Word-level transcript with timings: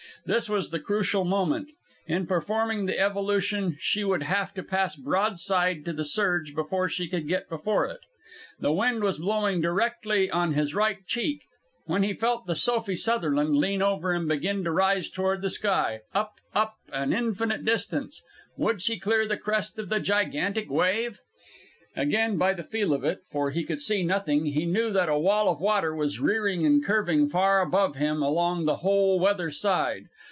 This 0.23 0.47
was 0.47 0.69
the 0.69 0.79
crucial 0.79 1.25
moment. 1.25 1.69
In 2.05 2.27
performing 2.27 2.85
the 2.85 2.99
evolution 2.99 3.75
she 3.79 4.03
would 4.03 4.21
have 4.21 4.53
to 4.53 4.61
pass 4.61 4.95
broadside 4.95 5.83
to 5.85 5.93
the 5.93 6.05
surge 6.05 6.53
before 6.53 6.87
she 6.89 7.07
could 7.07 7.27
get 7.27 7.49
before 7.49 7.87
it. 7.87 8.01
The 8.59 8.71
wind 8.71 9.03
was 9.03 9.17
blowing 9.17 9.61
directly 9.61 10.29
on 10.29 10.53
his 10.53 10.75
right 10.75 11.03
cheek, 11.07 11.45
when 11.87 12.03
he 12.03 12.13
felt 12.13 12.45
the 12.45 12.53
Sophie 12.53 12.93
Sutherland 12.93 13.55
lean 13.57 13.81
over 13.81 14.11
and 14.13 14.27
begin 14.29 14.63
to 14.63 14.69
rise 14.71 15.09
toward 15.09 15.41
the 15.41 15.49
sky 15.49 16.01
up 16.13 16.33
up 16.53 16.75
an 16.93 17.11
infinite 17.13 17.65
distance! 17.65 18.21
Would 18.57 18.79
she 18.83 18.99
clear 18.99 19.27
the 19.27 19.37
crest 19.37 19.79
of 19.79 19.89
the 19.89 19.99
gigantic 19.99 20.69
wave? 20.69 21.17
Again 21.93 22.37
by 22.37 22.53
the 22.53 22.63
feel 22.63 22.93
of 22.93 23.03
it, 23.03 23.19
for 23.29 23.49
he 23.51 23.65
could 23.65 23.81
see 23.81 24.01
nothing, 24.01 24.45
he 24.45 24.65
knew 24.65 24.93
that 24.93 25.09
a 25.09 25.19
wall 25.19 25.49
of 25.49 25.59
water 25.59 25.93
was 25.93 26.21
rearing 26.21 26.65
and 26.65 26.81
curving 26.85 27.27
far 27.27 27.59
above 27.59 27.97
him 27.97 28.23
along 28.23 28.63
the 28.63 28.77
whole 28.77 29.19
weather 29.19 29.51
side. 29.51 30.05